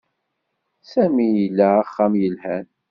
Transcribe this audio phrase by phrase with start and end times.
[0.91, 2.65] Sami ila axxam yelhan.